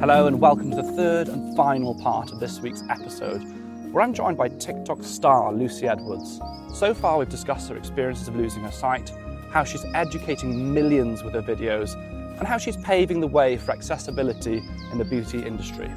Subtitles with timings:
[0.00, 3.40] Hello, and welcome to the third and final part of this week's episode,
[3.92, 6.40] where I'm joined by TikTok star Lucy Edwards.
[6.72, 9.12] So far, we've discussed her experiences of losing her sight,
[9.50, 11.96] how she's educating millions with her videos,
[12.38, 15.90] and how she's paving the way for accessibility in the beauty industry.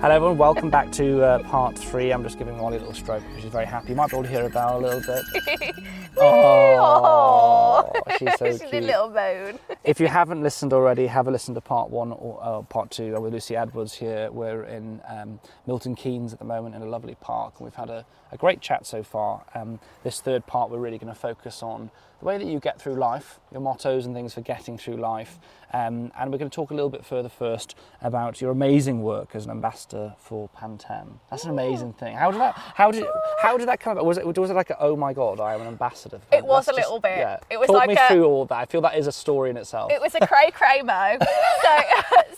[0.00, 0.38] Hello, everyone.
[0.38, 2.12] Welcome back to uh, part three.
[2.12, 3.88] I'm just giving Molly a little stroke because she's very happy.
[3.88, 5.74] You might be able to hear her bell a little bit.
[6.16, 8.84] Oh, she's so She's a cute.
[8.84, 9.58] little moan.
[9.84, 13.20] If you haven't listened already, have a listen to part one or uh, part two
[13.20, 14.30] with Lucy Edwards here.
[14.30, 17.90] We're in um, Milton Keynes at the moment in a lovely park, and we've had
[17.90, 19.44] a, a great chat so far.
[19.54, 22.80] Um, this third part, we're really going to focus on the way that you get
[22.80, 25.38] through life, your mottos and things for getting through life.
[25.74, 29.34] Um, and we're going to talk a little bit further first about your amazing work
[29.34, 31.18] as an ambassador for Pantene.
[31.28, 32.16] That's an amazing thing.
[32.16, 32.54] How did that?
[32.56, 33.04] How did?
[33.42, 34.06] How did that come about?
[34.06, 34.24] Was it?
[34.24, 36.20] Was it like, a, oh my god, I am an ambassador?
[36.20, 37.18] For It was That's a little bit.
[37.18, 37.38] Yeah.
[37.50, 38.56] It was Talk like me a- through all that.
[38.56, 39.73] I feel that is a story in itself.
[39.90, 41.18] It was a cray cray mo.
[41.62, 41.78] so,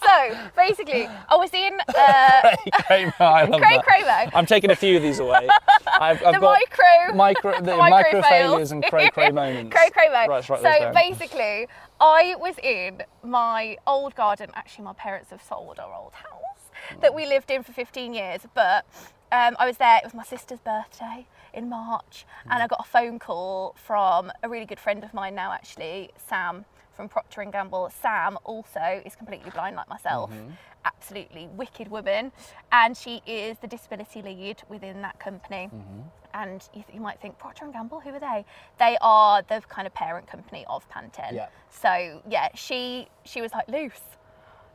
[0.03, 2.57] so basically, I was in uh,
[2.87, 4.31] Cray I love cray cray mo.
[4.35, 5.49] I'm taking a few of these away.
[5.87, 9.75] I've, I've The got micro, micro, the micro, micro failures and cray cray moments.
[9.75, 10.27] Cray cray mo.
[10.27, 10.95] Right, so down.
[10.95, 11.69] basically,
[12.01, 14.51] I was in my old garden.
[14.55, 18.43] Actually, my parents have sold our old house that we lived in for 15 years,
[18.55, 18.85] but.
[19.33, 19.97] Um, I was there.
[19.97, 24.49] It was my sister's birthday in March, and I got a phone call from a
[24.49, 26.65] really good friend of mine now, actually, Sam
[26.97, 27.91] from Procter and Gamble.
[28.03, 30.31] Sam also is completely blind like myself.
[30.31, 30.51] Mm-hmm.
[30.85, 32.33] Absolutely wicked woman,
[32.73, 36.01] and she is the disability lead within that company mm-hmm.
[36.35, 38.45] and you, you might think Procter and Gamble, who are they?
[38.79, 41.35] They are the kind of parent company of Pantene.
[41.35, 41.49] Yeah.
[41.71, 44.01] So yeah, she she was like, loose.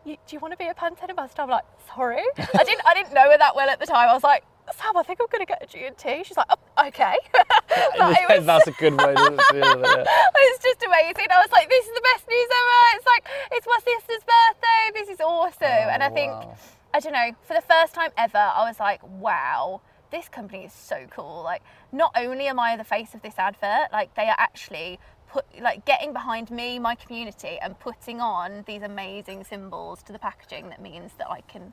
[0.06, 1.44] you, do you want to be a Pantene ambassador?
[1.44, 4.10] I'm like, sorry, I didn't I didn't know her that well at the time.
[4.10, 4.44] I was like,
[4.76, 6.24] Sam, I think I'm going to get a G&T.
[6.24, 7.16] She's like, oh, okay.
[7.74, 10.08] It was- That's a good way to feel it.
[10.36, 11.28] it's just amazing.
[11.32, 12.98] I was like, this is the best news ever.
[12.98, 14.92] It's like, it's my sister's birthday.
[14.94, 15.64] This is awesome.
[15.64, 16.56] and I oh, think, Oh, wow.
[16.94, 20.74] I don't know, for the first time ever, I was like, wow, this company is
[20.74, 21.42] so cool.
[21.44, 21.62] Like,
[21.92, 25.86] not only am I the face of this advert, like, they are actually put like
[25.86, 30.82] getting behind me, my community, and putting on these amazing symbols to the packaging that
[30.82, 31.72] means that I can,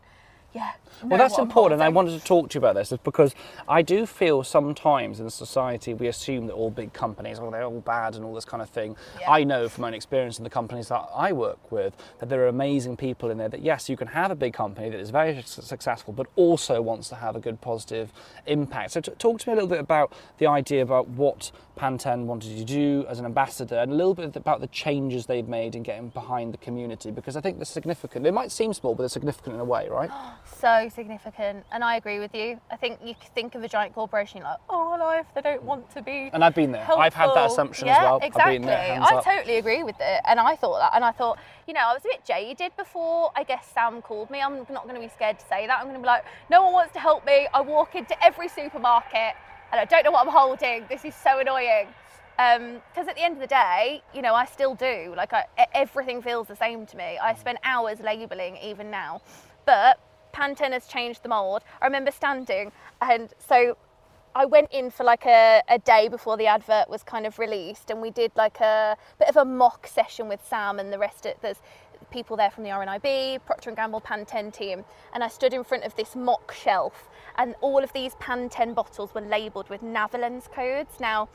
[0.55, 0.73] yeah.
[1.05, 3.35] Well, that's important, and I wanted to talk to you about this is because
[3.69, 7.81] I do feel sometimes in society we assume that all big companies, oh, they're all
[7.81, 8.97] bad and all this kind of thing.
[9.21, 9.31] Yeah.
[9.31, 12.43] I know from my own experience in the companies that I work with that there
[12.43, 15.11] are amazing people in there that, yes, you can have a big company that is
[15.11, 18.13] very successful, but also wants to have a good positive
[18.47, 18.93] impact.
[18.93, 22.51] So, t- talk to me a little bit about the idea about what Pantene wanted
[22.51, 25.77] you to do as an ambassador and a little bit about the changes they've made
[25.77, 28.27] in getting behind the community because I think they're significant.
[28.27, 30.11] It might seem small, but they're significant in a way, right?
[30.45, 33.95] so significant and i agree with you i think you could think of a giant
[33.95, 36.87] corporation you're like oh life they don't want to be And I've been there.
[36.91, 38.21] I've had that assumption yeah, as well.
[38.23, 39.25] exactly I've been there, i up.
[39.25, 42.03] totally agree with it and i thought that and i thought you know i was
[42.05, 45.39] a bit jaded before i guess sam called me i'm not going to be scared
[45.39, 47.61] to say that i'm going to be like no one wants to help me i
[47.61, 49.35] walk into every supermarket
[49.73, 51.87] and i don't know what i'm holding this is so annoying
[52.39, 55.13] um, because at the end of the day, you know, I still do.
[55.17, 55.45] Like, I,
[55.75, 57.19] everything feels the same to me.
[57.21, 57.39] I mm.
[57.41, 59.23] spend hours labeling even now.
[59.67, 59.99] But
[60.33, 61.63] Pantene has changed the mold.
[61.81, 63.77] I remember standing, and so
[64.35, 67.91] I went in for like a, a day before the advert was kind of released,
[67.91, 71.27] and we did like a bit of a mock session with Sam and the rest
[71.27, 71.61] of there's
[72.11, 75.85] people there from the RNIB, Procter and Gamble Pantene team, and I stood in front
[75.85, 81.01] of this mock shelf, and all of these Pantene bottles were labelled with NaviLens codes.
[81.01, 81.29] Now.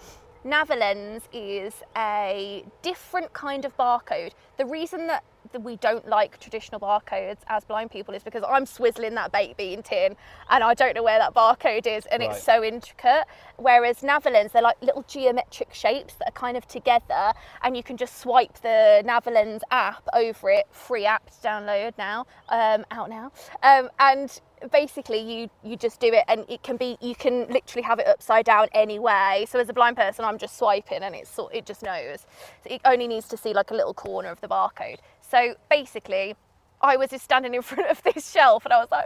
[0.46, 4.31] NaviLens is a different kind of barcode.
[4.58, 8.66] The reason that, that we don't like traditional barcodes as blind people is because I'm
[8.66, 10.16] swizzling that baked bean tin
[10.50, 12.31] and I don't know where that barcode is and Right.
[12.31, 13.24] it's so intricate.
[13.58, 17.98] Whereas NaviLens, they're like little geometric shapes that are kind of together and you can
[17.98, 23.31] just swipe the NaviLens app over it, free app to download now, um, out now.
[23.64, 24.40] Um, and
[24.72, 28.07] basically you you just do it and it can be you can literally have it
[28.07, 31.65] upside down anyway so as a blind person i'm just swiping and it's sort it
[31.65, 32.25] just knows.
[32.63, 34.98] So it only needs to see like a little corner of the barcode.
[35.21, 36.36] So basically
[36.81, 39.06] I was just standing in front of this shelf and I was like,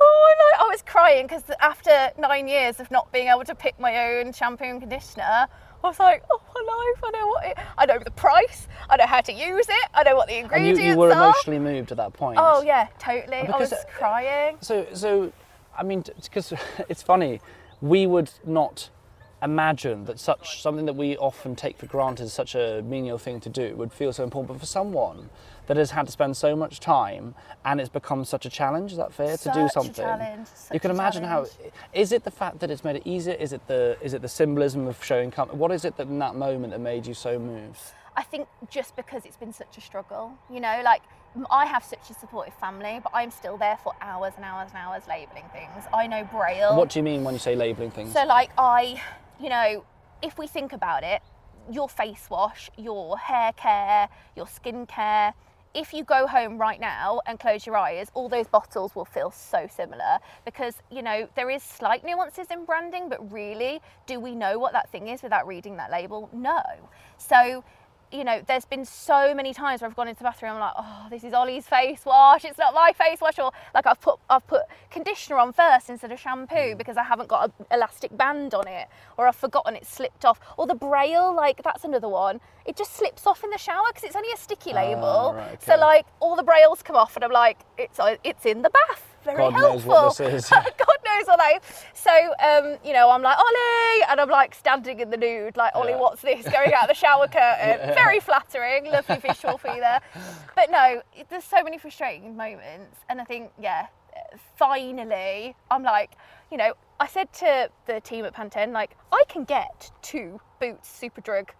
[0.00, 4.12] oh I was crying because after nine years of not being able to pick my
[4.12, 5.46] own shampoo and conditioner,
[5.86, 8.96] I was like, oh my life, I know what it, I know the price, I
[8.96, 11.28] know how to use it, I know what the And ingredients you, you were are.
[11.28, 12.38] emotionally moved at that point.
[12.42, 13.36] Oh yeah, totally.
[13.36, 14.56] I Because, was uh, crying.
[14.60, 15.32] So, so,
[15.78, 16.52] I mean, because
[16.88, 17.40] it's funny,
[17.80, 18.90] we would not
[19.42, 23.40] imagine that such something that we often take for granted as such a menial thing
[23.40, 24.48] to do would feel so important.
[24.48, 25.30] But for someone
[25.66, 27.34] that has had to spend so much time
[27.64, 30.46] and it's become such a challenge, is that fair to do Such a something?
[30.72, 31.44] you can imagine how.
[31.44, 31.72] challenge.
[31.92, 33.34] Is it the fact that it's made it easier?
[33.34, 35.30] Is it the is it the symbolism of showing?
[35.30, 37.80] Com- what is it that in that moment that made you so moved?
[38.16, 41.02] I think just because it's been such a struggle, you know, like
[41.50, 44.78] I have such a supportive family, but I'm still there for hours and hours and
[44.78, 45.84] hours labeling things.
[45.92, 46.74] I know Braille.
[46.76, 48.14] What do you mean when you say labelling things?
[48.14, 49.02] So, like, I,
[49.40, 49.84] you know,
[50.22, 51.22] if we think about it,
[51.70, 55.34] your face wash, your hair care, your skin care,
[55.76, 59.30] if you go home right now and close your eyes, all those bottles will feel
[59.30, 64.34] so similar because, you know, there is slight nuances in branding, but really, do we
[64.34, 66.30] know what that thing is without reading that label?
[66.32, 66.62] No.
[67.18, 67.62] So,
[68.12, 70.74] you know, there's been so many times where I've gone into the bathroom I'm like,
[70.76, 72.44] oh, this is Ollie's face wash.
[72.44, 73.38] It's not my face wash.
[73.38, 77.28] Or like I've put I've put conditioner on first instead of shampoo because I haven't
[77.28, 80.40] got an elastic band on it, or I've forgotten it slipped off.
[80.56, 82.40] Or the braille, like that's another one.
[82.64, 85.34] It just slips off in the shower because it's only a sticky label.
[85.36, 88.62] right, So like all the brails come off, and I'm like, it's uh, it's in
[88.62, 89.15] the bath.
[89.26, 89.90] Very God knows helpful.
[89.90, 90.50] what this is.
[90.50, 91.84] God knows what that is.
[91.94, 94.02] So, um, you know, I'm like, Ollie!
[94.08, 95.98] And I'm like standing in the nude, like, Ollie, Yeah.
[96.00, 96.46] what's this?
[96.48, 97.94] Going out the shower curtain.
[97.94, 98.86] Very flattering.
[98.90, 100.00] Lovely visual for you there.
[100.54, 102.96] But no, there's so many frustrating moments.
[103.10, 103.88] And I think, yeah,
[104.56, 106.12] finally, I'm like,
[106.50, 110.88] you know, I said to the team at Pantene, like, I can get two Boots
[111.00, 111.50] Superdrug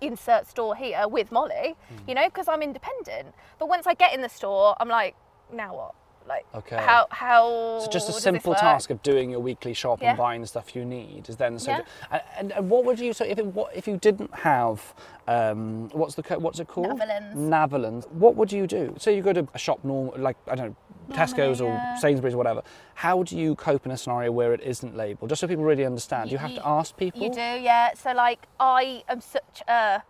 [0.00, 1.96] insert store here with Molly, Hmm.
[2.08, 3.34] you know, because I'm independent.
[3.58, 5.14] But once I get in the store, I'm like,
[5.52, 5.94] now what?
[6.30, 6.76] Like, Okay.
[6.76, 7.80] how how?
[7.80, 10.10] So just a simple task of doing your weekly shop Yeah.
[10.10, 11.72] and buying the stuff you need is then so.
[11.72, 11.82] Yeah.
[12.12, 14.94] and, and, and what would you so if it, what if you didn't have
[15.26, 17.00] um, what's the what's it called?
[17.00, 17.34] NaviLens.
[17.34, 18.08] NaviLens.
[18.12, 18.94] What would you do?
[18.98, 20.76] So you go to a shop normal like I don't know
[21.16, 21.96] Tesco's or yeah.
[21.96, 22.62] Sainsbury's or whatever.
[22.94, 25.30] How do you cope in a scenario where it isn't labelled?
[25.30, 26.30] Just so people really understand.
[26.30, 27.22] You, have to ask people.
[27.22, 27.94] You do, yeah.
[27.94, 30.02] So like, I am such a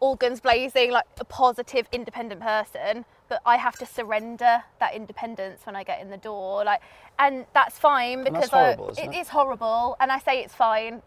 [0.00, 5.60] all guns blazing, like a positive, independent person, but I have to surrender that independence
[5.64, 6.80] when I get in the door, like,
[7.18, 9.18] and that's fine that's because horrible, I, it it?
[9.18, 11.02] is horrible, and I say it's fine.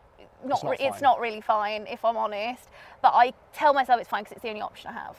[0.46, 2.70] Not, It's not re- it's not really fine if I'm honest,
[3.02, 5.18] but I tell myself it's fine because it's the only option I have.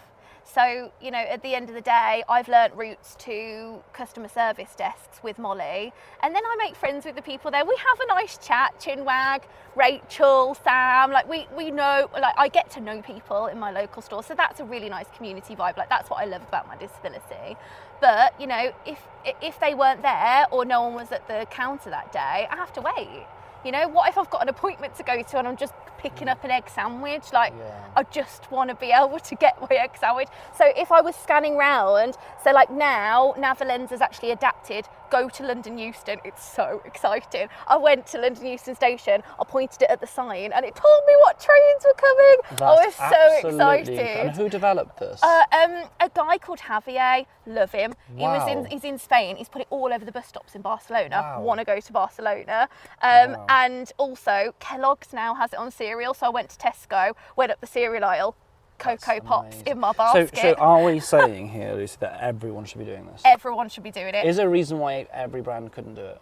[0.54, 4.74] So, you know, at the end of the day, I've learnt routes to customer service
[4.74, 5.92] desks with Molly,
[6.22, 7.66] and then I make friends with the people there.
[7.66, 9.42] We have a nice chat, Chinwag,
[9.76, 11.10] Rachel, Sam.
[11.10, 14.34] Like we we know, like I get to know people in my local store, so
[14.34, 15.76] that's a really nice community vibe.
[15.76, 17.56] Like that's what I love about my disability.
[18.00, 19.00] But you know, if
[19.42, 22.72] if they weren't there or no one was at the counter that day, I have
[22.72, 23.26] to wait.
[23.66, 26.28] You know, what if I've got an appointment to go to and I'm just picking
[26.28, 27.32] up an egg sandwich?
[27.32, 27.84] Like, Yeah.
[27.96, 30.28] I just want to be able to get my egg sandwich.
[30.56, 34.86] So if I was scanning round, so like now, NaviLens has actually adapted.
[35.10, 36.18] Go to London Euston.
[36.24, 37.48] It's so exciting.
[37.66, 39.22] I went to London Euston Station.
[39.40, 42.36] I pointed it at the sign, and it told me what trains were coming.
[42.60, 43.98] I was so excited.
[43.98, 45.22] And who developed this?
[45.22, 47.94] Uh, um, a guy called Javier, love him.
[48.14, 49.36] He was in, he's in Spain.
[49.36, 51.20] He's put it all over the bus stops in Barcelona.
[51.22, 51.42] Wow.
[51.42, 52.68] Want to go to Barcelona?
[53.02, 53.46] Um, Wow.
[53.48, 55.87] And also, Kellogg's now has it on cereal.
[55.88, 58.36] So I went to Tesco, went up the cereal aisle,
[58.78, 60.38] Cocoa Pops in my so, basket.
[60.38, 63.22] so are we saying here, Lucy, that everyone should be doing this?
[63.24, 64.26] Everyone should be doing it.
[64.26, 66.20] Is there a reason why every brand couldn't do it?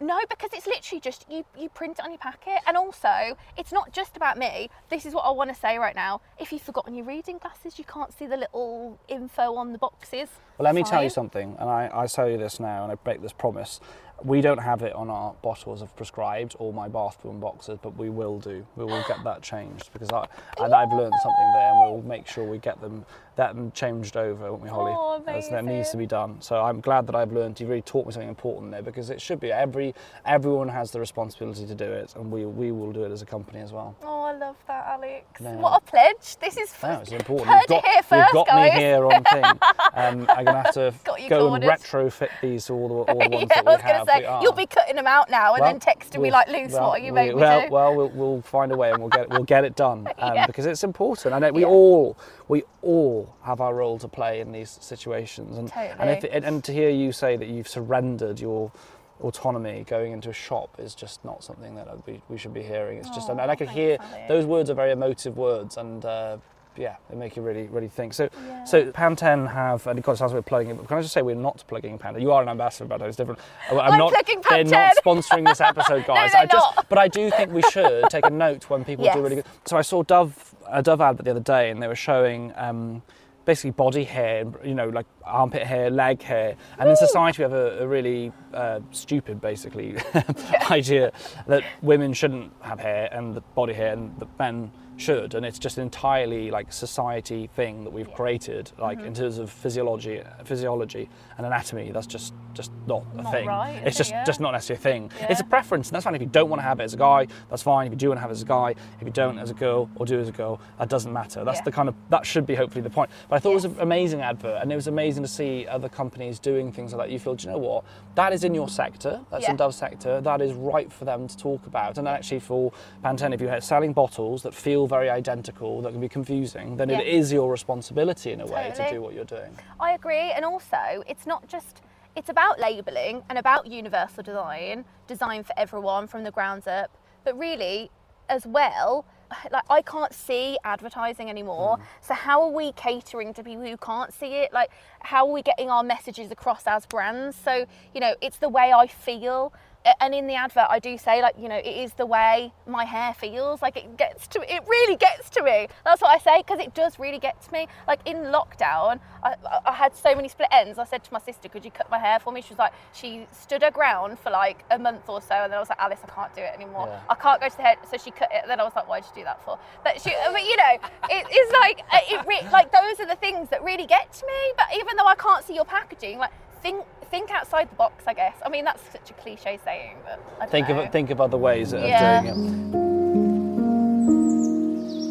[0.00, 2.60] No, because it's literally just you, you print it on your packet.
[2.68, 4.70] And also, it's not just about me.
[4.88, 6.20] This is what I want to say right now.
[6.38, 10.28] If you've forgotten your reading glasses, you can't see the little info on the boxes.
[10.56, 12.94] Well, let me tell you something, and I, I tell you this now, and I
[12.94, 13.80] break this promise.
[14.24, 18.10] We don't have it on our bottles of prescribed or my bathroom boxes, but we
[18.10, 18.66] will do.
[18.76, 20.26] We will get that changed because I,
[20.58, 23.04] and I've learned something there, and we'll make sure we get them
[23.38, 24.92] that changed over, won't we, Holly?
[24.94, 26.40] Oh, As that needs to be done.
[26.40, 27.58] So I'm glad that I've learned.
[27.60, 29.94] You really taught me something important there because it should be every
[30.26, 33.26] everyone has the responsibility to do it, and we we will do it as a
[33.26, 33.94] company as well.
[34.02, 35.40] Oh, I love that, Alex.
[35.40, 35.52] No.
[35.52, 36.36] What a pledge.
[36.40, 37.48] This is No, it's important.
[37.48, 38.72] Heard You've got, it here first, you've got guys.
[38.74, 39.44] me here on thing.
[39.94, 40.94] Um, I'm gonna have to
[41.28, 43.82] go and retrofit these to all the, all the ones yeah, that I we was
[43.82, 46.72] Gonna say, you'll be cutting them out now and Well, then texting me like, Luce,
[46.72, 47.68] well, what are you we- making well.
[47.70, 50.46] Well, we'll we'll find a way and we'll get we'll get it done um, Yeah.
[50.46, 51.34] because it's important.
[51.34, 51.68] And we Yeah.
[51.68, 52.16] all
[52.48, 55.58] we all have our role to play in these situations.
[55.58, 58.72] And and, if, and and to hear you say that you've surrendered your
[59.20, 62.98] autonomy going into a shop is just not something that we, we should be hearing.
[62.98, 66.04] It's just and, and I could hear those words are very emotive words and.
[66.04, 66.38] Uh,
[66.76, 68.14] yeah, they make you really, really think.
[68.14, 68.62] So, Yeah.
[68.62, 71.64] so Pantene have, and because we're plugging it, but can I just say we're not
[71.66, 72.20] plugging Pantene?
[72.22, 73.40] You are an ambassador, but it's different.
[73.68, 74.12] I'm, I'm not.
[74.12, 76.30] plugging They're not sponsoring this episode, guys.
[76.30, 76.88] they're I just, not.
[76.88, 79.16] but I do think we should take a note when people Yes.
[79.16, 79.46] do really good.
[79.64, 83.02] So I saw Dove, a Dove advert the other day, and they were showing um,
[83.44, 84.44] basically body hair.
[84.64, 88.32] You know, like armpit hair, leg hair, and in society we have a, a really
[88.52, 89.96] uh, stupid, basically,
[90.70, 91.12] idea
[91.46, 95.58] that women shouldn't have hair and the body hair, and that men should, and it's
[95.58, 99.14] just an entirely like society thing that we've created, like in mm-hmm.
[99.14, 101.90] terms of physiology, physiology and anatomy.
[101.92, 103.46] That's just just not a Not thing.
[103.46, 103.98] right, it's is it?
[103.98, 104.24] just Yeah.
[104.24, 105.12] just not necessarily a thing.
[105.30, 106.14] It's a preference, and that's fine.
[106.16, 107.86] If you don't want to have it as a guy, that's fine.
[107.86, 109.54] If you do want to have it as a guy, if you don't as a
[109.54, 111.44] girl or do as a girl, that doesn't matter.
[111.44, 111.64] That's Yeah.
[111.64, 113.10] the kind of that should be hopefully the point.
[113.28, 115.88] But I thought it was an amazing advert, and it was amazing to see other
[115.88, 117.12] companies doing things like that.
[117.12, 117.84] You feel, do you know what?
[118.16, 119.20] That is in your sector.
[119.30, 119.58] That's in Yeah.
[119.58, 120.20] Dove's sector.
[120.20, 121.98] That is right for them to talk about.
[121.98, 122.72] And actually, for
[123.04, 127.06] Pantene, if you're selling bottles that feel very identical, that can be confusing, then it
[127.06, 127.18] Yeah.
[127.18, 129.56] is your responsibility in a way to do what you're doing.
[129.78, 131.82] I agree, and also it's not just
[132.16, 136.90] it's about labelling and about universal design, design for everyone from the ground up,
[137.22, 137.90] but really
[138.28, 139.04] as well.
[139.52, 141.82] Like I can't see advertising anymore, hmm.
[142.00, 144.52] so how are we catering to people who can't see it?
[144.54, 147.36] Like how are we getting our messages across as brands?
[147.36, 149.52] So you know, it's the way I feel,
[150.00, 152.84] and in the advert I do say like you know it is the way my
[152.84, 153.62] hair feels.
[153.62, 155.68] Like it gets to it really gets to me.
[155.84, 157.68] That's what I say because it does really get to me.
[157.86, 160.78] Like in lockdown, I, I- had so many split ends.
[160.78, 162.72] I said to my sister, "Could you cut my hair for me?" She was like,
[162.92, 165.78] she stood her ground for like a month or so, and then I was like,
[165.78, 166.86] "Alice, I can't do it anymore.
[166.88, 167.00] Yeah.
[167.08, 168.44] I can't go to the hair." So she cut it.
[168.48, 170.74] Then I was like, "Why'd you do that for?" But she, but you know,
[171.08, 174.52] it's like uh, it re- like those are the things that really get to me.
[174.56, 176.32] But even though I can't see your packaging, like
[176.62, 178.04] think think outside the box.
[178.06, 178.36] I guess.
[178.44, 180.80] I mean, that's such a cliche saying, but I don't Think know.
[180.80, 182.22] of think of other ways of Yeah.
[182.22, 182.78] doing it.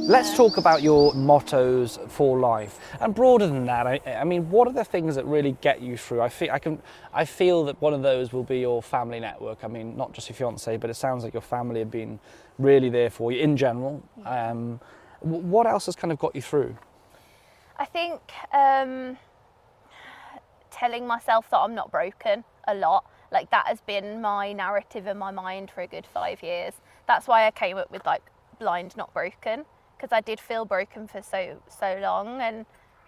[0.09, 3.85] Let's talk about your mottos for life, and broader than that.
[3.85, 6.21] I, I mean, what are the things that really get you through?
[6.21, 6.81] I feel I can.
[7.13, 9.65] I feel that one of those will be your family network.
[9.65, 12.19] I mean, not just your fiance, but it sounds like your family have been
[12.57, 14.01] really there for you in general.
[14.25, 14.79] Um,
[15.19, 16.77] what else has kind of got you through?
[17.77, 18.21] I think
[18.53, 19.17] um,
[20.77, 25.17] telling myself that I'm not broken a lot, like that has been my narrative in
[25.17, 26.73] my mind for a good five years.
[27.07, 28.23] That's why I came up with like
[28.59, 29.65] blind, not broken,
[29.95, 32.65] because I did feel broken for so so long, and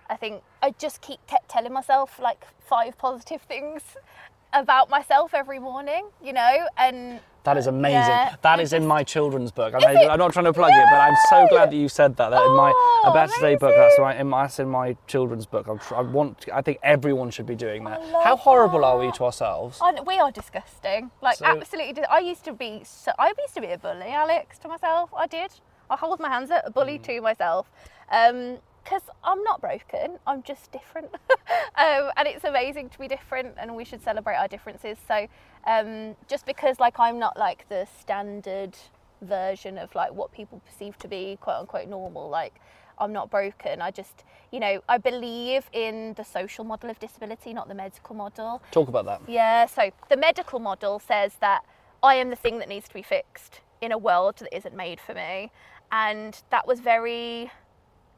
[0.09, 3.81] I think I just keep kept telling myself like five positive things
[4.53, 7.19] about myself every morning, you know, and
[7.49, 7.93] That is amazing.
[8.01, 9.73] Yeah, that I is in my children's book.
[9.73, 9.83] I'm.
[9.83, 12.29] I'm not trying to plug it, but I'm so glad that you said that.
[12.29, 14.03] that in my Oh, a better day book, that's amazing.
[14.03, 14.17] right.
[14.19, 15.65] In my, that's in my children's book.
[15.81, 16.45] Tr- I want.
[16.53, 18.03] I think everyone should be doing that.
[18.23, 19.79] How horrible are we to ourselves?
[19.81, 21.09] I, we are disgusting.
[21.23, 22.05] Like So- absolutely.
[22.05, 22.83] I used to be.
[22.83, 25.09] So, I used to be a bully, Alex, to myself.
[25.17, 25.49] I did.
[25.89, 27.71] I hold my hands up, a bully to myself,
[28.11, 30.19] because I'm not broken.
[30.27, 31.09] I'm just different,
[31.75, 34.99] um, and it's amazing to be different, and we should celebrate our differences.
[35.07, 35.25] So,
[35.65, 38.75] um, just because like I'm not like the standard
[39.21, 42.55] version of like what people perceive to be quote unquote normal, like.
[43.01, 43.81] I'm not broken.
[43.81, 48.13] I just, you know, I believe in the social model of disability, not the medical
[48.13, 48.61] model.
[48.71, 49.21] Talk about that.
[49.25, 51.63] Yeah, so the medical model says that
[52.03, 54.99] I am the thing that needs to be fixed in a world that isn't made
[54.99, 55.51] for me.
[55.93, 57.51] And that was very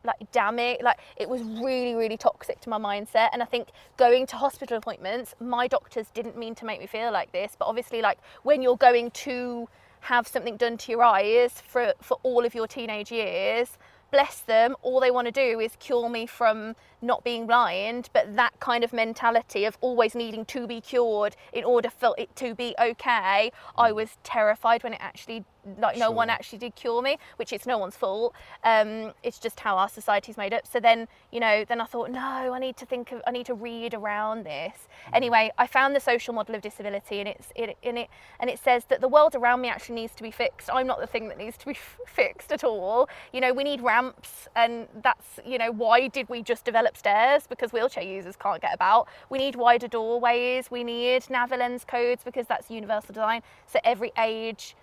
[0.03, 3.29] like damn it like it was really really toxic to my mindset.
[3.33, 7.11] And i think going to hospital appointments my doctors didn't mean to make me feel
[7.11, 7.55] like this.
[7.57, 9.67] But obviously like when you're going to
[10.01, 13.77] have something done to your eyes for for all of your teenage years
[14.11, 18.09] bless them all they want to do is cure me from not being blind.
[18.13, 22.35] But that kind of mentality of always needing to be cured in order for it
[22.35, 25.43] to be okay i was terrified when it actually
[25.79, 28.33] like no one actually did cure me which it's no one's fault.
[28.63, 30.65] Um, it's just how our society's made up.
[30.67, 33.45] So then you know then i thought no i need to think of i need
[33.45, 34.87] to read around this.
[35.13, 38.59] Anyway i found the social model of disability and it's it in it and it
[38.59, 40.69] says that the world around me actually needs to be fixed.
[40.71, 41.77] I'm not the thing that needs to be
[42.07, 43.09] fixed at all.
[43.33, 47.47] You know we need ramps and that's you know why did we just develop stairs?
[47.47, 49.07] Because wheelchair users can't get about.
[49.29, 50.71] We need wider doorways.
[50.71, 53.41] We need NaviLens codes because that's universal design.
[53.67, 54.75] So every age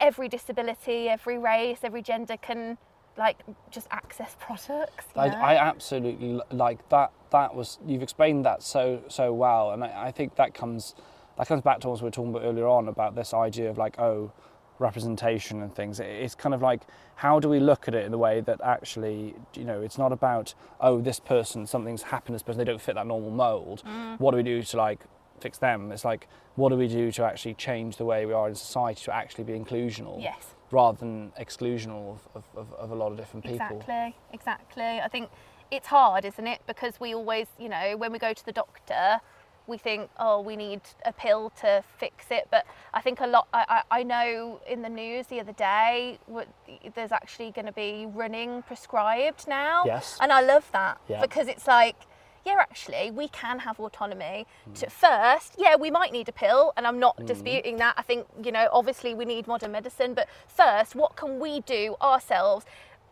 [0.00, 2.78] every disability, every race, every gender can
[3.16, 3.38] like
[3.70, 5.06] just access products.
[5.16, 5.28] I?
[5.28, 7.12] I absolutely like that.
[7.30, 10.94] That was you've explained that so so well, and I, I think that comes
[11.38, 13.78] that comes back to what we were talking about earlier on about this idea of
[13.78, 14.32] like oh
[14.78, 16.00] representation and things.
[16.00, 16.82] It's kind of like
[17.16, 20.12] how do we look at it in the way that actually you know it's not
[20.12, 23.82] about oh this person something's happened to this person they don't fit that normal mold.
[23.86, 24.20] Mm.
[24.20, 25.00] What do we do to like
[25.42, 25.92] fix them?
[25.92, 29.02] It's like what do we do to actually change the way we are in society
[29.04, 33.16] to actually be inclusional yes, rather than exclusional of, of, of, of a lot of
[33.18, 33.76] different people.
[33.80, 35.00] exactly, exactly.
[35.00, 35.30] I think
[35.70, 36.60] it's hard, isn't it?
[36.66, 39.20] Because we always, you know, when we go to the doctor,
[39.66, 42.48] we think, oh, we need a pill to fix it.
[42.50, 43.46] But I think a lot.
[43.54, 46.48] I, I, I know in the news the other day, what-
[46.94, 49.84] there's actually going to be running prescribed now.
[49.86, 50.18] Yes.
[50.20, 51.20] And I love that Yeah.
[51.20, 51.96] because it's like,
[52.44, 54.46] yeah, actually, we can have autonomy.
[54.74, 57.26] To first, yeah, we might need a pill, and I'm not hmm.
[57.26, 57.94] disputing that.
[57.96, 61.96] I think, you know, obviously we need modern medicine, but first, what can we do
[62.02, 62.64] ourselves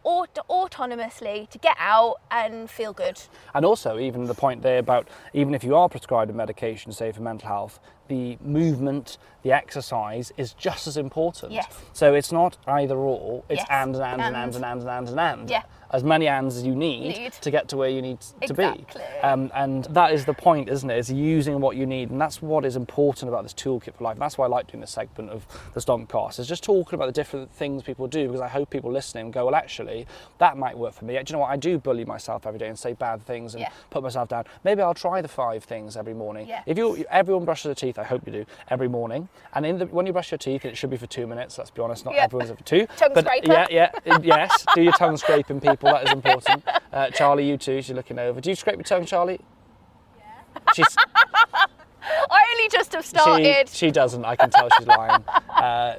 [0.03, 3.21] aut- autonomously to get out and feel good?
[3.55, 7.13] And also, even the point there about even if you are prescribed a medication, say
[7.13, 11.53] for mental health, the movement, the exercise is just as important.
[11.53, 11.67] Yes.
[11.93, 13.67] So it's not either or, it's Yes.
[13.71, 14.55] and and and and And.
[14.57, 15.21] and and and and and.
[15.21, 15.51] and.
[15.51, 15.63] Yeah.
[15.93, 17.33] As many ands as you need, Need.
[17.33, 18.85] to get to where you need to Exactly.
[18.95, 19.19] be.
[19.23, 20.97] Um, and that is the point, isn't it?
[20.99, 22.11] Is using what you need.
[22.11, 24.13] And that's what is important about this toolkit for life.
[24.15, 27.07] And that's why I like doing this segment of the Stompcast, is just talking about
[27.07, 30.07] the different things people do because I hope people listening go, well, actually,
[30.39, 31.15] that might work for me.
[31.15, 31.51] Do you know what?
[31.51, 33.71] I do bully myself every day and say bad things and Yeah.
[33.91, 34.45] put myself down.
[34.63, 36.47] Maybe I'll try the five things every morning.
[36.47, 36.63] Yeah.
[36.67, 39.29] If you everyone brushes their teeth, I hope you do every morning.
[39.55, 41.59] And in the, when you brush your teeth, it should be for two minutes.
[41.59, 42.25] Let's be honest, not Yeah.
[42.25, 42.87] everyone's for two.
[42.97, 43.51] Tongue but scraper.
[43.53, 44.65] yeah, yeah, yes.
[44.75, 45.80] Do your tongue scraping, people.
[45.81, 46.65] That is important.
[46.93, 47.81] Uh, Charlie, you too.
[47.81, 48.41] She's looking over.
[48.41, 49.39] Do you scrape your tongue, Charlie?
[50.19, 50.73] Yeah.
[50.75, 50.97] She's,
[52.03, 53.69] I only just have started.
[53.69, 54.25] she, she doesn't.
[54.25, 55.25] I can tell she's lying.
[55.61, 55.95] Uh,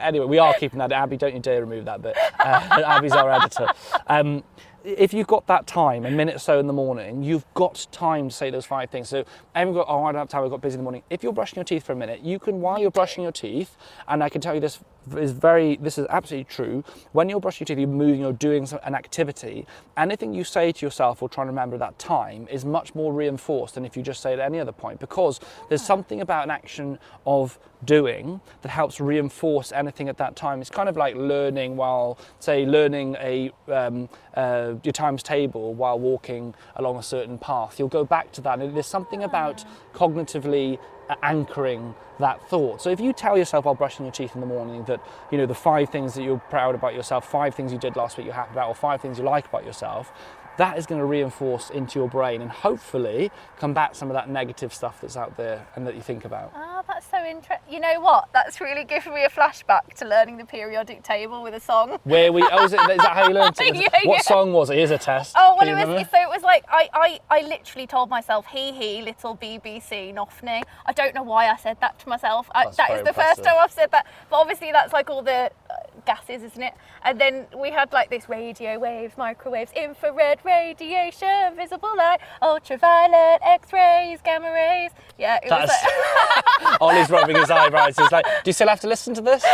[0.00, 0.90] anyway, we are keeping that.
[0.90, 2.16] Abby, don't you dare remove that bit.
[2.40, 3.68] Uh, Abby's our editor.
[4.08, 4.42] Um,
[4.84, 8.28] if you've got that time, a minute or so in the morning, you've got time
[8.28, 9.08] to say those five things.
[9.08, 11.04] So, everyone got, oh, I don't have time, I've got busy in the morning.
[11.10, 13.76] If you're brushing your teeth for a minute, you can, while you're brushing your teeth,
[14.08, 14.80] and I can tell you this
[15.16, 16.84] is very, this is absolutely true.
[17.12, 19.66] When you're brushing your teeth, you're moving, you're doing an activity.
[19.96, 23.74] Anything you say to yourself or trying to remember that time is much more reinforced
[23.74, 26.50] than if you just say it at any other point because there's something about an
[26.50, 30.60] action of doing that helps reinforce anything at that time.
[30.60, 35.98] It's kind of like learning while, say, learning a um, uh, your times table while
[35.98, 37.78] walking along a certain path.
[37.78, 40.78] You'll go back to that, and there's something about cognitively
[41.22, 42.80] anchoring that thought.
[42.80, 45.00] So if you tell yourself while brushing your teeth in the morning that
[45.30, 48.16] you know the five things that you're proud about yourself, five things you did last
[48.16, 50.12] week you're happy about, or five things you like about yourself,
[50.58, 54.72] that is going to reinforce into your brain and hopefully combat some of that negative
[54.72, 56.52] stuff that's out there and that you think about.
[56.54, 57.72] Oh, that's so interesting.
[57.72, 58.28] You know what?
[58.32, 61.98] That's really giving me a flashback to learning the periodic table with a song.
[62.04, 63.72] Where we oh is, it, is that how you learned it?
[63.82, 64.20] Yeah, what yeah.
[64.20, 64.76] song was it?
[64.76, 65.34] Here's a test.
[65.36, 66.08] Oh, well, it was remember?
[66.10, 70.62] so it was like I, I, I literally told myself, hee hee, little BBC Nothing."
[70.86, 72.48] I don't know why I said that to myself.
[72.54, 74.06] I, that very the first time I've said that.
[74.30, 75.74] But obviously, that's like all the uh,
[76.06, 76.74] gases, isn't it?
[77.04, 84.20] And then we had like this radio waves, microwaves, infrared radiation, visible light, ultraviolet, X-rays,
[84.24, 84.90] gamma rays.
[85.18, 87.96] Yeah, it was like, Ollie's rubbing his eyebrows.
[87.96, 89.44] He's like, "Do you still have to listen to this?"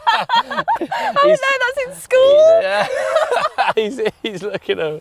[0.00, 0.64] oh
[1.24, 2.60] no, that's in school.
[2.62, 2.86] Yeah.
[3.74, 5.00] he's, he's looking at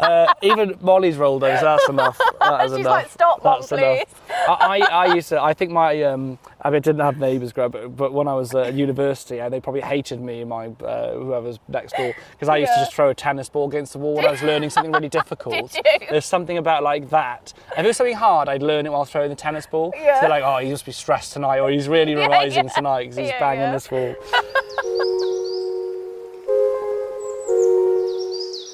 [0.00, 2.18] uh, even Molly's rolled over, so that's enough.
[2.40, 2.90] That is She's enough.
[2.90, 4.22] like, "Stop, Mum, that's enough.
[4.48, 7.52] I, I, I used to, I think my, um, I mean, I didn't have neighbours
[7.52, 10.66] growing up, but, but when I was at university, they probably hated me and my,
[10.84, 14.00] uh, whoever's next door, because I used to just throw a tennis ball against the
[14.00, 15.76] wall when I was learning something really difficult.
[16.10, 17.52] There's something about like that.
[17.78, 19.92] If it was something hard, I'd learn it while throwing the tennis ball.
[19.94, 20.18] So Yeah.
[20.20, 22.70] they're like, oh, he must be stressed tonight, or he's really Yeah, revising yeah.
[22.72, 23.72] tonight because he's Yeah, banging yeah.
[23.72, 24.16] this wall.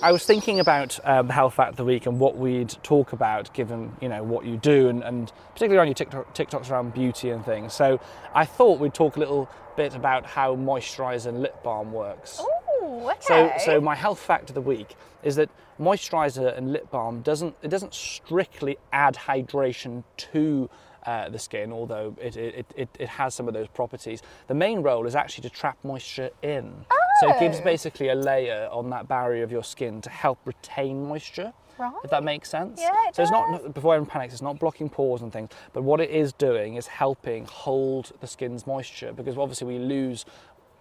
[0.02, 3.12] I was thinking about um, the health fact of the week and what we'd talk
[3.12, 6.92] about, given you know what you do, and, and particularly on your TikTok, TikToks around
[6.92, 7.72] beauty and things.
[7.72, 8.00] So
[8.34, 12.40] I thought we'd talk a little bit about how moisturiser and lip balm works.
[12.82, 13.16] Ooh, okay.
[13.20, 17.54] So, so my health fact of the week is that moisturiser and lip balm doesn't
[17.62, 20.68] it doesn't strictly add hydration to
[21.06, 24.20] uh, the skin, although it, it, it, it has some of those properties.
[24.48, 26.86] The main role is actually to trap moisture in.
[27.22, 27.64] So it gives Oh.
[27.64, 31.52] basically a layer on that barrier of your skin to help retain moisture.
[31.78, 31.92] Right.
[32.04, 32.80] If that makes sense.
[32.80, 34.34] Yeah, it so it's not before everyone panics.
[34.34, 38.26] It's not blocking pores and things, but what it is doing is helping hold the
[38.26, 40.24] skin's moisture because obviously we lose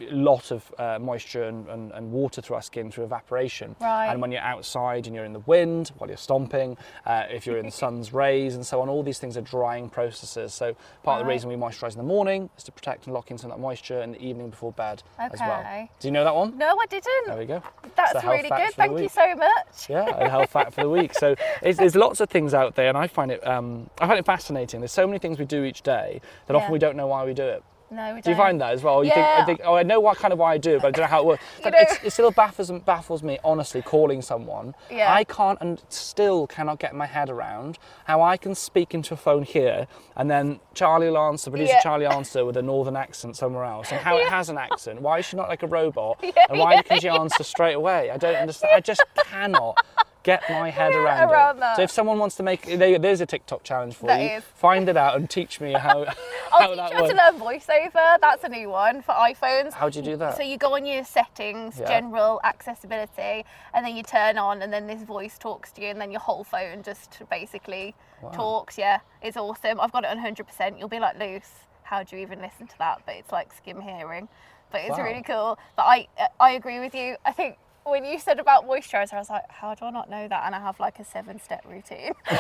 [0.10, 3.76] a lot of uh, moisture and, and, and water through our skin through evaporation.
[3.80, 4.08] Right.
[4.08, 7.58] And when you're outside and you're in the wind while you're stomping, uh, if you're
[7.58, 10.54] in the sun's rays and so on, all these things are drying processes.
[10.54, 13.32] So part of the reason we moisturise in the morning is to protect and lock
[13.32, 15.60] in some of that moisture in the evening before bed as well.
[15.60, 15.90] Okay.
[16.00, 16.58] Do you know that one?
[16.58, 17.28] No, I didn't.
[17.28, 17.64] There we go.
[17.96, 18.74] That's really good.
[18.74, 19.90] Thank you so much.
[19.90, 21.14] Yeah, a health fact for the week.
[21.14, 24.20] So it's, there's lots of things out there, and I find it um, I find
[24.20, 24.80] it fascinating.
[24.82, 27.34] There's so many things we do each day that often we don't know why we
[27.34, 27.64] do it.
[27.94, 28.46] No, we Do you don't.
[28.46, 29.04] find that as well?
[29.04, 29.46] You think, I Yeah.
[29.46, 31.08] think, oh, I know what kind of why I do it, but I don't know
[31.08, 31.44] how it works.
[31.64, 34.76] You know- it still baffles baffles me, honestly, calling someone.
[34.90, 35.14] Yeah.
[35.14, 39.18] I can't and still cannot get my head around how I can speak into a
[39.18, 41.82] phone here and then Charlie will answer, producer Yeah.
[41.82, 45.02] Charlie answer with a northern accent somewhere else, and how it has an accent.
[45.02, 46.18] Why is she not like a robot?
[46.24, 48.10] Yeah, and why yeah, can she answer straight away?
[48.10, 48.72] I don't understand.
[48.74, 49.84] I just cannot
[50.24, 51.60] get my head Yeah, around, around it.
[51.62, 51.76] that.
[51.78, 54.30] So if someone wants to make, there- there's a TikTok challenge for That you.
[54.38, 54.44] is.
[54.56, 56.04] Find it out and teach me how,
[56.54, 58.20] I'll how teach that you how to learn voiceover.
[58.22, 59.74] That's a new one for iPhones.
[59.74, 60.38] How do you do that?
[60.38, 61.88] So you go on your settings, Yeah.
[61.88, 66.00] general accessibility, and then you turn on, and then this voice talks to you, and
[66.00, 67.96] then your whole phone just basically
[68.34, 68.78] talks.
[68.78, 69.80] Yeah, it's awesome.
[69.80, 70.78] I've got it on 100%.
[70.80, 71.50] You'll be like, loose.
[71.84, 73.02] How do you even listen to that?
[73.06, 74.30] But it's like skim hearing.
[74.72, 75.04] But it's Wow.
[75.04, 75.60] really cool.
[75.76, 77.18] But I, uh, I agree with you.
[77.26, 80.28] I think when you said about moisturizer, I was like, how do I not know
[80.28, 80.46] that?
[80.46, 82.14] And I have like a seven-step routine.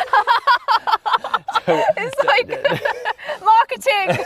[1.67, 2.47] it's like
[3.43, 4.25] marketing.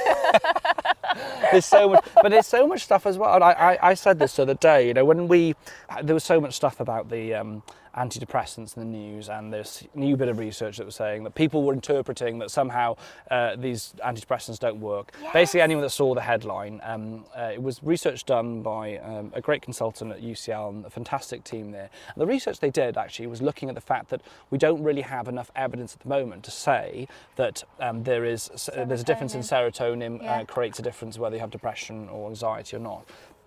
[1.51, 3.35] there's so much, but there's so much stuff as well.
[3.35, 4.87] And I, I, I said this the other day.
[4.87, 5.55] You know, when we
[6.03, 7.63] there was so much stuff about the um,
[7.95, 11.63] antidepressants in the news, and this new bit of research that was saying that people
[11.63, 12.95] were interpreting that somehow
[13.31, 15.13] uh, these antidepressants don't work.
[15.33, 19.41] Basically, anyone that saw the headline, um, uh, it was research done by um, a
[19.41, 21.89] great consultant at UCL and a fantastic team there.
[22.13, 25.01] And the research they did actually was looking at the fact that we don't really
[25.01, 29.35] have enough evidence at the moment to say that um, there is there's a difference
[29.35, 30.39] in serotonin Yeah.
[30.41, 33.05] uh, creates a difference whether you have depression or anxiety or not.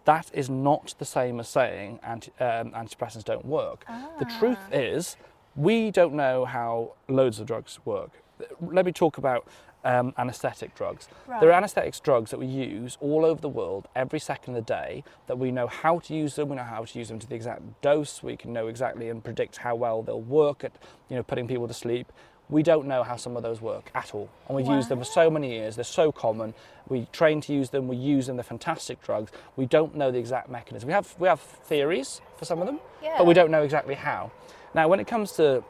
[0.09, 3.85] That is not the same as saying anti, um, antidepressants don't work.
[4.19, 5.19] The truth is,
[5.55, 8.13] we don't know how loads of drugs work.
[8.59, 9.47] Let me talk about
[9.85, 11.09] um, anaesthetic drugs.
[11.41, 14.73] There are anaesthetic drugs that we use all over the world every second of the
[14.73, 17.27] day that we know how to use them, we know how to use them to
[17.27, 20.73] the exact dose, we can know exactly and predict how well they'll work at
[21.11, 22.11] you know, putting people to sleep.
[22.51, 24.29] We don't know how some of those work at all.
[24.49, 26.55] And we've used them for so many years, they're so common.
[26.89, 29.31] We train to use them, we use them, they're fantastic drugs.
[29.57, 30.87] We don't know the exact mechanism.
[30.87, 32.81] We have, we have theories for some of them,
[33.19, 34.31] but we don't know exactly how.
[34.75, 35.63] Now, when it comes to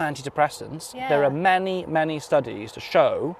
[0.00, 3.36] antidepressants, there are many, many studies to show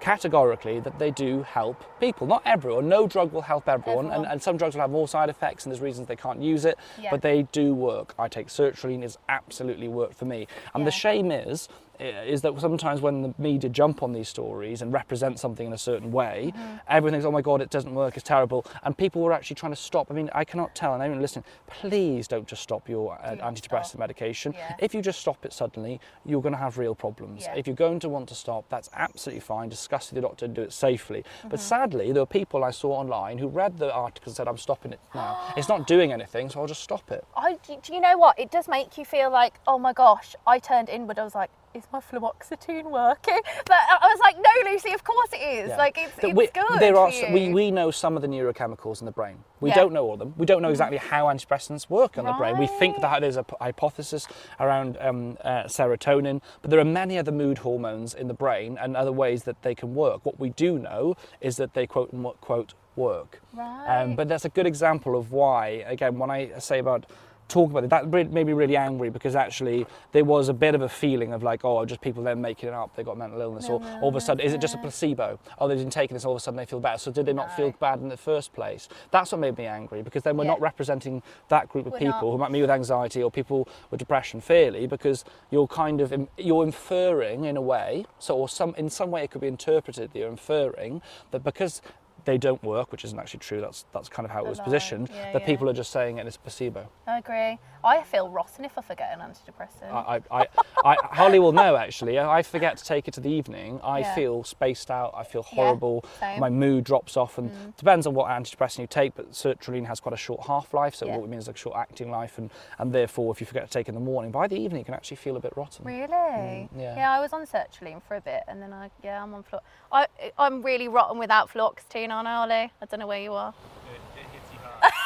[0.00, 2.26] categorically that they do help people.
[2.26, 4.30] Not everyone, no drug will help everyone, And, Everyone.
[4.32, 6.76] and some drugs will have more side effects and there's reasons they can't use it,
[7.00, 7.10] Yeah.
[7.10, 8.14] but they do work.
[8.18, 10.48] I take sertraline, it's absolutely worked for me.
[10.74, 11.68] And the shame is,
[12.00, 15.78] is that sometimes when the media jump on these stories and represent something in a
[15.78, 16.76] certain way, Mm-hmm.
[16.88, 18.64] everyone thinks, oh my God, it doesn't work, it's terrible.
[18.82, 20.08] And people were actually trying to stop.
[20.10, 23.86] I mean, I cannot tell, and anyone listening, please don't just stop your uh, antidepressant
[23.86, 23.98] stop.
[23.98, 24.52] medication.
[24.52, 24.76] Yeah.
[24.78, 27.42] If you just stop it suddenly, you're going to have real problems.
[27.42, 27.54] Yeah.
[27.56, 29.68] If you're going to want to stop, that's absolutely fine.
[29.68, 31.20] Discuss with your doctor and do it safely.
[31.22, 31.48] Mm-hmm.
[31.48, 34.58] But sadly, there were people I saw online who read the article and said, I'm
[34.58, 35.52] stopping it now.
[35.56, 37.24] it's not doing anything, so I'll just stop it.
[37.36, 38.38] I, do you know what?
[38.38, 41.18] It does make you feel like, oh my gosh, I turned inward.
[41.18, 43.40] I was like, is my fluoxetine working?
[43.66, 45.68] But I was like, no, Lucy, of course it is.
[45.70, 45.76] Yeah.
[45.76, 46.80] Like, it's, it's we, good.
[46.80, 49.38] There are we, we know some of the neurochemicals in the brain.
[49.60, 49.76] We Yeah.
[49.76, 50.34] Don't know all of them.
[50.36, 52.58] We don't know exactly how antidepressants work in the brain.
[52.58, 54.26] We think that there's a p- hypothesis
[54.60, 58.96] around um, uh, serotonin, but there are many other mood hormones in the brain and
[58.96, 60.24] other ways that they can work.
[60.24, 63.40] What we do know is that they quote unquote work.
[63.52, 64.14] Um, Right.
[64.16, 67.06] but that's a good example of why, again, when I say about
[67.48, 70.82] talk about it, that made me really angry because actually there was a bit of
[70.82, 73.68] a feeling of like, oh, just people then making it up, they got mental illness,
[73.68, 75.38] or all of a sudden, is it just a placebo?
[75.58, 76.98] Oh, they didn't take this, all of a sudden they feel better.
[76.98, 78.88] So did they not feel bad in the first place?
[79.10, 80.50] That's what made me angry because then we're Yeah.
[80.52, 82.32] not representing that group of We're people not.
[82.32, 86.64] who might be with anxiety or people with depression fairly because you're kind of you're
[86.64, 90.18] inferring in a way, so or some in some way it could be interpreted that
[90.18, 91.80] you're inferring that because
[92.26, 93.60] they don't work, which isn't actually true.
[93.60, 94.64] That's that's kind of how it was lie.
[94.64, 95.08] positioned.
[95.12, 95.46] Yeah, that yeah.
[95.46, 96.88] people are just saying it is placebo.
[97.06, 97.58] I agree.
[97.84, 99.92] I feel rotten if I forget an antidepressant.
[99.92, 100.46] I, I, I,
[100.84, 102.18] I, Holly will know actually.
[102.18, 103.80] I forget to take it to the evening.
[103.82, 104.14] I Yeah.
[104.14, 105.14] feel spaced out.
[105.16, 106.04] I feel horrible.
[106.20, 106.40] Mm.
[106.40, 109.14] My mood drops off, and depends on what antidepressant you take.
[109.14, 111.16] But sertraline has quite a short half life, so Yeah.
[111.16, 113.72] what it means is a short acting life, and, and therefore, if you forget to
[113.72, 115.84] take it in the morning, by the evening you can actually feel a bit rotten.
[115.84, 116.08] Really?
[116.08, 117.16] Mm, yeah.
[117.16, 119.60] I was on sertraline for a bit, and then I yeah, I'm on flu.
[119.92, 123.52] I I'm really rotten without fluoxetine, aren't I, don't know where you are.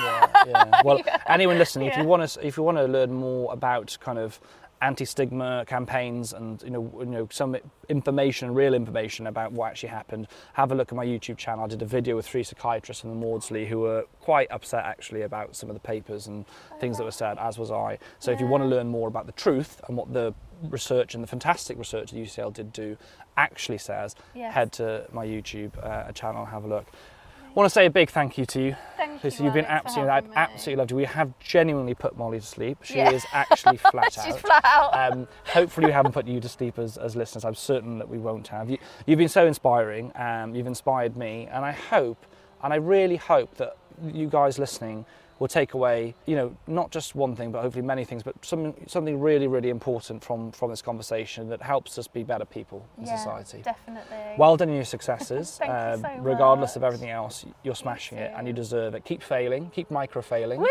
[0.00, 0.82] yeah, yeah.
[0.84, 4.18] Well, anyone listening, if you want to, if you want to learn more about kind
[4.18, 4.40] of
[4.82, 7.56] anti-stigma campaigns and you know, you know some
[7.88, 11.64] information, real information about what actually happened, have a look at my YouTube channel.
[11.64, 15.22] I did a video with three psychiatrists in the Maudsley who were quite upset actually
[15.22, 16.46] about some of the papers and
[16.80, 17.98] things that were said, as was I.
[18.20, 20.34] So if you want to learn more about the truth and what the
[20.68, 22.96] research and the fantastic research that UCL did do
[23.36, 24.52] actually says, Yes.
[24.54, 26.86] head to my YouTube uh, channel and have a look.
[27.42, 28.76] I want to say a big thank you to you.
[28.96, 30.96] Thank Listen, you, you've been absolutely, I've absolutely loved you.
[30.98, 32.78] We have genuinely put Molly to sleep.
[32.82, 33.10] She Yeah.
[33.10, 34.38] is actually flat She's out.
[34.40, 35.12] flat out.
[35.12, 37.44] Um, hopefully, we haven't put you to sleep as, as listeners.
[37.44, 38.70] I'm certain that we won't have.
[38.70, 40.12] You, you've been so inspiring.
[40.14, 42.24] Um, you've inspired me, and I hope,
[42.62, 43.76] and I really hope that
[44.12, 45.04] you guys listening
[45.40, 48.74] will take away, you know, not just one thing, but hopefully many things, but something
[48.86, 53.06] something really, really important from from this conversation that helps us be better people in
[53.06, 53.62] yeah, society.
[53.62, 54.16] Definitely.
[54.38, 55.58] Well done in your successes.
[55.58, 59.04] Thank you Um, so regardless of everything else, you're smashing it and you deserve it.
[59.04, 60.64] Keep failing, keep micro failing,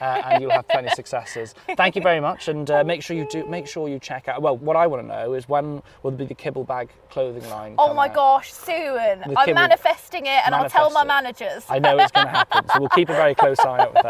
[0.00, 1.54] uh, and you'll have plenty of successes.
[1.76, 3.46] Thank you very much, and uh, make sure you do.
[3.46, 4.42] Make sure you check out.
[4.42, 7.48] Well, what I want to know is when will there be the Kibble Bag clothing
[7.48, 7.74] line?
[7.78, 8.14] Oh my out?
[8.14, 9.24] gosh, soon.
[9.36, 11.64] I'm manifesting it and I'll tell my manifest managers.
[11.68, 14.02] I know it's going to happen, so we'll keep a very close eye out with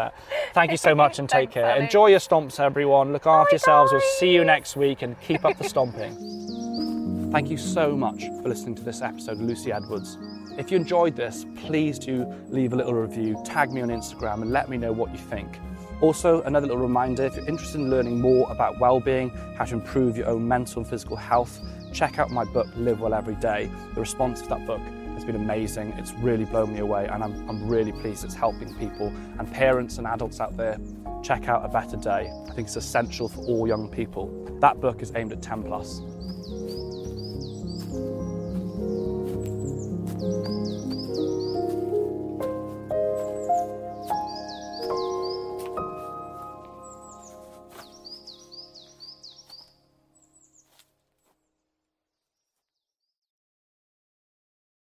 [0.53, 1.65] Thank you so much, and take Thanks, care.
[1.65, 1.83] Alex.
[1.83, 3.13] Enjoy your stomps, everyone.
[3.13, 3.91] Look after Bye, yourselves.
[3.91, 7.31] We'll see you next week, and keep up the stomping.
[7.31, 10.17] Thank you so much for listening to this episode of Lucy Edwards.
[10.57, 14.51] If you enjoyed this, please do leave a little review, tag me on Instagram, and
[14.51, 15.59] let me know what you think.
[16.01, 20.17] Also, another little reminder if you're interested in learning more about well-being, how to improve
[20.17, 21.59] your own mental and physical health,
[21.93, 23.69] check out my book, Live Well Every Day.
[23.93, 24.81] The response to that book
[25.21, 25.93] has been amazing.
[25.97, 29.99] It's really blown me away, and I'm, I'm really pleased it's helping people and parents
[29.99, 30.77] and adults out there
[31.21, 32.31] check out A Better Day.
[32.49, 34.29] I think it's essential for all young people.
[34.61, 36.01] That book is aimed at 10 plus.